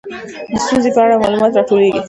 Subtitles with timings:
[0.51, 1.99] د ستونزې په اړه معلومات راټولیږي.